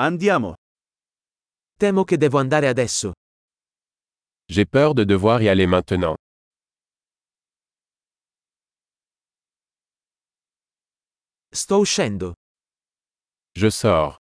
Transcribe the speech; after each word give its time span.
Andiamo. 0.00 0.54
Temo 1.76 2.04
che 2.04 2.16
devo 2.16 2.38
andare 2.38 2.68
adesso. 2.68 3.14
J'ai 4.46 4.64
peur 4.64 4.94
de 4.94 5.04
devoir 5.04 5.42
y 5.42 5.48
aller 5.48 5.66
maintenant. 5.66 6.14
Sto 11.50 11.78
uscendo. 11.80 12.34
Je 13.58 13.70
sors. 13.70 14.16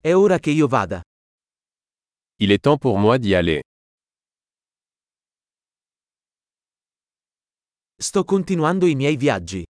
È 0.00 0.14
ora 0.14 0.38
che 0.38 0.50
io 0.50 0.66
vada. 0.66 1.02
Il 2.38 2.52
est 2.52 2.62
temps 2.62 2.78
pour 2.80 2.98
moi 2.98 3.18
d'y 3.18 3.34
aller. 3.34 3.60
Sto 7.98 8.24
continuando 8.24 8.86
i 8.86 8.94
miei 8.94 9.16
viaggi. 9.16 9.62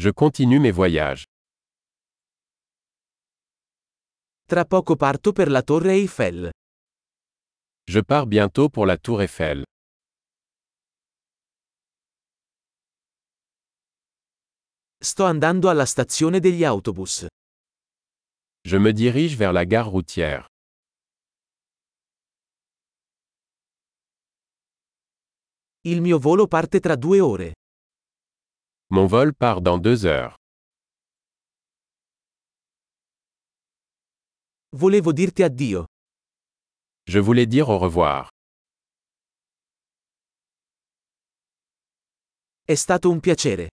Je 0.00 0.10
continue 0.14 0.58
mes 0.58 0.72
voyages. 0.72 1.24
Tra 4.48 4.64
poco 4.64 4.94
parto 4.94 5.32
per 5.32 5.48
la 5.50 5.60
Torre 5.60 5.94
Eiffel. 5.94 6.50
Je 7.90 8.00
pars 8.04 8.26
bientôt 8.26 8.70
pour 8.70 8.86
la 8.86 8.96
Tour 8.96 9.22
Eiffel. 9.22 9.64
Sto 14.98 15.24
andando 15.24 15.68
alla 15.68 15.84
stazione 15.84 16.38
degli 16.38 16.62
autobus. 16.62 17.26
Je 18.62 18.78
me 18.78 18.92
dirige 18.92 19.34
vers 19.34 19.52
la 19.52 19.64
gare 19.64 19.88
routière. 19.88 20.46
Il 25.80 26.00
mio 26.00 26.18
volo 26.20 26.46
parte 26.46 26.78
tra 26.78 26.94
due 26.94 27.18
ore. 27.18 27.54
Mon 28.92 29.08
vol 29.08 29.34
part 29.34 29.60
dans 29.60 29.80
deux 29.80 30.04
heures. 30.04 30.36
Volevo 34.74 35.12
dirti 35.12 35.42
addio. 35.42 35.84
Je 37.08 37.20
voulais 37.20 37.46
dire 37.46 37.68
au 37.70 37.78
revoir. 37.78 38.28
È 42.64 42.74
stato 42.74 43.10
un 43.10 43.20
piacere. 43.20 43.68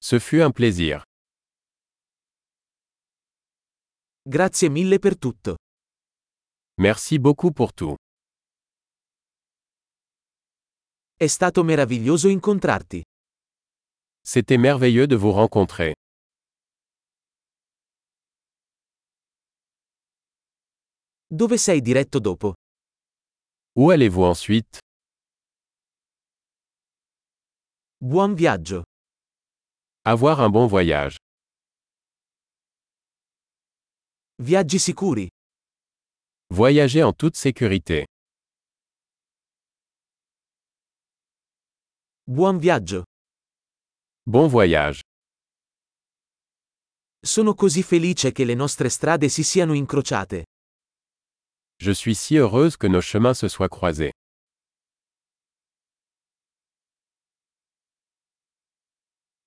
Ce 0.00 0.18
fut 0.18 0.40
un 0.42 0.52
plaisir. 0.52 1.02
Grazie 4.22 4.68
mille 4.68 4.98
per 4.98 5.16
tutto. 5.16 5.56
Merci 6.80 7.18
beaucoup 7.18 7.52
pour 7.52 7.72
tout. 7.72 7.96
È 11.14 11.26
stato 11.26 11.62
meraviglioso 11.64 12.28
incontrarti. 12.28 13.02
C'était 14.22 14.58
merveilleux 14.58 15.06
de 15.06 15.16
vous 15.16 15.32
rencontrer. 15.32 15.94
Dove 21.30 21.58
sei 21.58 21.82
diretto 21.82 22.18
dopo? 22.20 22.54
Où 23.76 23.90
allez-vous 23.90 24.24
ensuite 24.24 24.78
Buon 28.00 28.34
viaggio. 28.34 28.82
Avoir 30.06 30.40
un 30.40 30.50
bon 30.50 30.66
voyage. 30.66 31.16
Viaggi 34.40 34.78
sicuri. 34.78 35.28
Voyager 36.54 37.02
en 37.02 37.12
toute 37.12 37.36
sécurité. 37.36 38.06
Buon 42.24 42.58
viaggio. 42.58 43.02
Bon 44.22 44.48
voyage. 44.48 45.02
Sono 47.20 47.52
così 47.54 47.82
felice 47.82 48.32
che 48.32 48.44
le 48.44 48.54
nostre 48.54 48.88
strade 48.88 49.28
si 49.28 49.42
siano 49.42 49.74
incrociate. 49.74 50.44
Je 51.80 51.92
suis 51.92 52.16
si 52.16 52.36
heureuse 52.36 52.76
que 52.76 52.88
nos 52.88 53.00
chemins 53.00 53.34
se 53.34 53.46
soient 53.46 53.68
croisés. 53.68 54.12